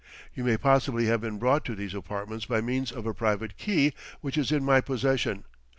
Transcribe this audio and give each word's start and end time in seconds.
You 0.33 0.43
may 0.43 0.57
possibly 0.57 1.05
have 1.05 1.21
been 1.21 1.37
brought 1.37 1.63
to 1.65 1.75
these 1.75 1.93
apartments 1.93 2.47
by 2.47 2.59
means 2.59 2.91
of 2.91 3.05
a 3.05 3.13
private 3.13 3.55
key 3.55 3.93
which 4.19 4.35
is 4.35 4.51
in 4.51 4.63
my 4.65 4.81
possession. 4.81 5.43